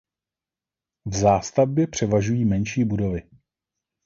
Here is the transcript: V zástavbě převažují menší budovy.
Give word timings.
V 1.05 1.15
zástavbě 1.15 1.87
převažují 1.87 2.45
menší 2.45 2.83
budovy. 2.85 3.29